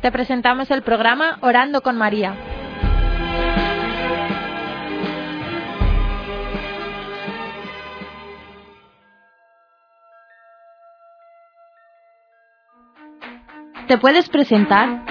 [0.00, 2.34] Te presentamos el programa Orando con María.
[13.88, 15.04] ¿Te puedes presentar?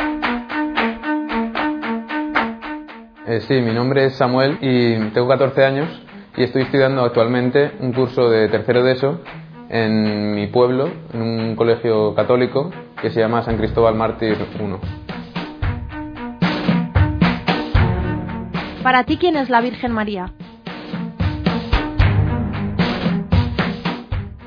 [3.27, 6.03] Eh, sí, mi nombre es Samuel y tengo 14 años
[6.35, 9.21] y estoy estudiando actualmente un curso de tercero de eso
[9.69, 12.71] en mi pueblo, en un colegio católico
[13.01, 15.19] que se llama San Cristóbal Mártir I.
[18.83, 20.31] Para ti, ¿quién es la Virgen María?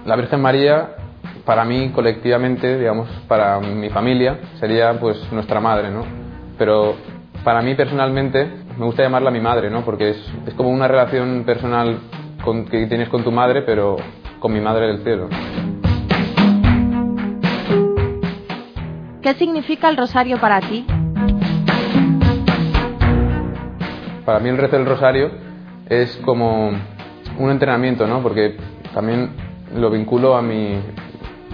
[0.05, 0.97] La Virgen María,
[1.45, 6.05] para mí colectivamente, digamos, para mi familia, sería pues nuestra madre, ¿no?
[6.59, 6.97] Pero
[7.45, 9.85] para mí personalmente me gusta llamarla mi madre, ¿no?
[9.85, 11.99] Porque es, es como una relación personal
[12.45, 13.97] con, que tienes con tu madre, pero
[14.41, 15.29] con mi madre del cielo.
[19.33, 20.85] ¿Qué significa el rosario para ti?
[24.27, 25.31] Para mí el rezo del rosario
[25.89, 26.71] es como
[27.39, 28.23] un entrenamiento, ¿no?
[28.23, 28.59] Porque
[28.93, 29.31] también
[29.75, 30.79] lo vinculo a mi,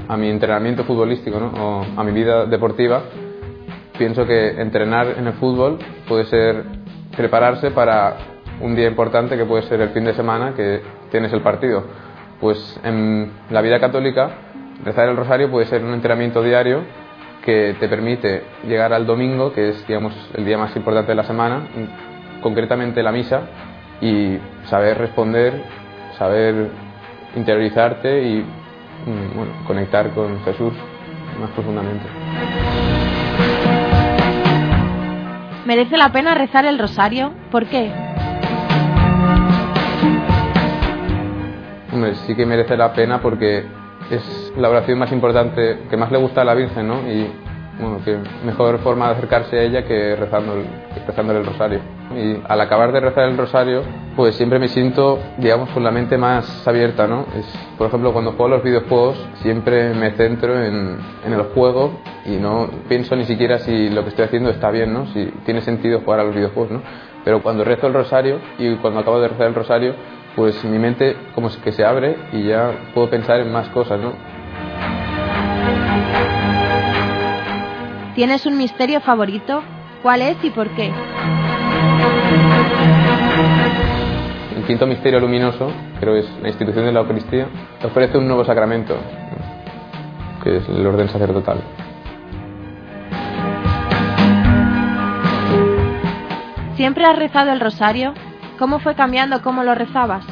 [0.08, 1.52] a mi entrenamiento futbolístico, ¿no?
[1.52, 3.04] O a mi vida deportiva.
[3.96, 6.64] Pienso que entrenar en el fútbol puede ser
[7.16, 8.16] prepararse para
[8.60, 10.82] un día importante que puede ser el fin de semana que
[11.12, 11.84] tienes el partido.
[12.40, 14.30] Pues en la vida católica
[14.84, 16.82] rezar el rosario puede ser un entrenamiento diario
[17.48, 21.24] que te permite llegar al domingo, que es digamos, el día más importante de la
[21.24, 21.66] semana,
[22.42, 23.40] concretamente la misa,
[24.02, 25.62] y saber responder,
[26.18, 26.68] saber
[27.34, 30.74] interiorizarte y mm, bueno, conectar con Jesús
[31.40, 32.04] más profundamente.
[35.64, 37.32] ¿Merece la pena rezar el rosario?
[37.50, 37.90] ¿Por qué?
[41.94, 43.64] Hombre, sí que merece la pena porque
[44.10, 47.00] es la oración más importante que más le gusta a la Virgen, ¿no?
[47.08, 47.30] Y
[47.80, 50.66] bueno, qué mejor forma de acercarse a ella que rezando el,
[51.06, 51.80] rezándole el rosario.
[52.16, 53.82] Y al acabar de rezar el rosario,
[54.16, 57.26] pues siempre me siento, digamos, con la mente más abierta, ¿no?
[57.36, 62.36] Es, por ejemplo, cuando juego los videojuegos, siempre me centro en, en el juego y
[62.36, 65.06] no pienso ni siquiera si lo que estoy haciendo está bien, ¿no?
[65.12, 66.82] Si tiene sentido jugar a los videojuegos, ¿no?
[67.24, 69.94] Pero cuando rezo el rosario y cuando acabo de rezar el rosario,
[70.38, 74.12] pues mi mente como que se abre y ya puedo pensar en más cosas, ¿no?
[78.14, 79.64] ¿Tienes un misterio favorito?
[80.00, 80.92] ¿Cuál es y por qué?
[84.56, 87.48] El quinto misterio luminoso, creo es la institución de la Eucaristía,
[87.84, 88.94] ofrece un nuevo sacramento,
[90.44, 91.58] que es el orden sacerdotal.
[96.76, 98.14] ¿Siempre has rezado el rosario?
[98.58, 100.26] ¿Cómo fue cambiando cómo lo rezabas?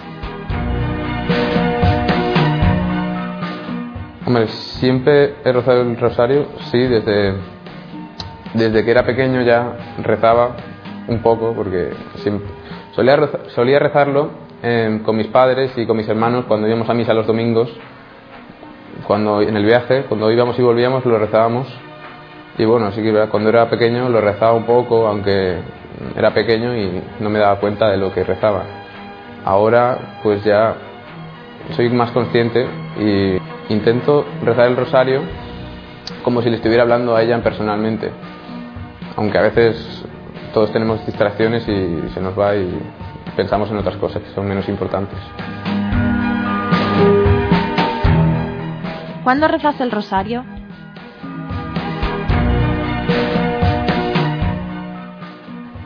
[4.26, 7.34] Hombre, siempre he rezado el rosario, sí, desde,
[8.54, 10.56] desde que era pequeño ya rezaba
[11.06, 12.48] un poco, porque siempre,
[12.96, 13.16] solía,
[13.54, 17.28] solía rezarlo eh, con mis padres y con mis hermanos cuando íbamos a misa los
[17.28, 17.72] domingos,
[19.06, 21.68] cuando en el viaje, cuando íbamos y volvíamos lo rezábamos.
[22.58, 25.60] Y bueno, sí que cuando era pequeño lo rezaba un poco, aunque
[26.16, 28.64] era pequeño y no me daba cuenta de lo que rezaba.
[29.44, 30.74] Ahora pues ya
[31.74, 32.66] soy más consciente
[32.98, 35.22] y intento rezar el rosario
[36.22, 38.10] como si le estuviera hablando a ella personalmente.
[39.16, 40.04] Aunque a veces
[40.52, 42.78] todos tenemos distracciones y se nos va y
[43.36, 45.18] pensamos en otras cosas que son menos importantes.
[49.22, 50.55] ¿Cuándo rezas el rosario?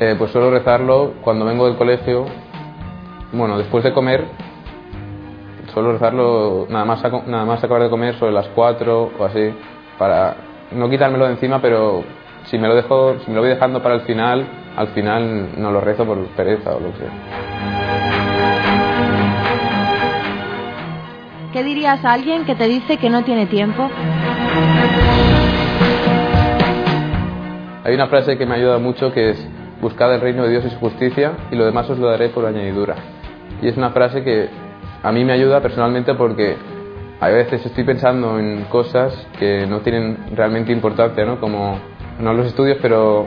[0.02, 2.24] Eh, pues suelo rezarlo cuando vengo del colegio,
[3.32, 4.24] bueno, después de comer,
[5.74, 9.52] suelo rezarlo nada más, nada más acabar de comer sobre las 4 o así,
[9.98, 10.36] para
[10.72, 12.02] no quitármelo de encima, pero
[12.44, 15.70] si me lo dejo, si me lo voy dejando para el final, al final no
[15.70, 17.12] lo rezo por pereza o lo que sea.
[21.52, 23.91] ¿Qué dirías a alguien que te dice que no tiene tiempo?
[27.84, 30.71] Hay una frase que me ayuda mucho que es buscad el reino de Dios y
[30.71, 32.97] su justicia y lo demás os lo daré por añadidura.
[33.62, 34.48] Y es una frase que
[35.03, 36.56] a mí me ayuda personalmente porque
[37.21, 41.41] a veces estoy pensando en cosas que no tienen realmente importancia, ¿no?
[41.41, 41.78] Como
[42.18, 43.27] no los estudios, pero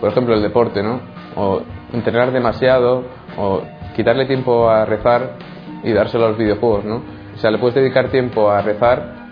[0.00, 1.00] por ejemplo el deporte, ¿no?
[1.36, 1.62] O
[1.92, 3.04] entrenar demasiado
[3.36, 3.62] o
[3.94, 5.36] quitarle tiempo a rezar
[5.82, 7.02] y dárselo a los videojuegos, ¿no?
[7.34, 9.24] O sea, le puedes dedicar tiempo a rezar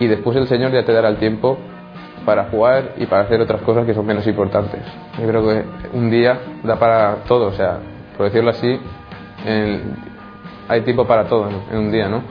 [0.00, 1.58] y después el Señor ya te dará el tiempo
[2.24, 4.80] para jugar y para hacer otras cosas que son menos importantes.
[5.18, 7.78] Yo creo que un día da para todo, o sea,
[8.16, 8.80] por decirlo así,
[10.68, 12.22] hay tiempo para todo en un día, ¿no?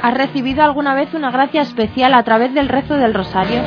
[0.00, 3.60] ¿Has recibido alguna vez una gracia especial a través del rezo del rosario?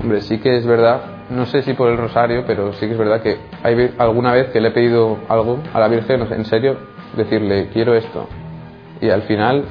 [0.00, 2.98] Hombre, sí que es verdad, no sé si por el rosario, pero sí que es
[2.98, 6.76] verdad que hay alguna vez que le he pedido algo a la Virgen, en serio,
[7.16, 8.26] decirle, quiero esto.
[9.00, 9.64] Y al final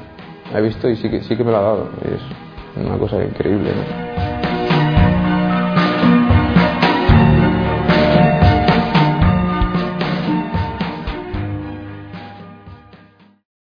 [0.54, 1.90] he visto y sí que, sí que me lo ha dado.
[2.04, 3.72] Es una cosa increíble.
[3.76, 4.09] ¿no?